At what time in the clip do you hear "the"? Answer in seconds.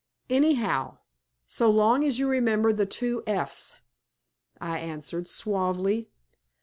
2.73-2.87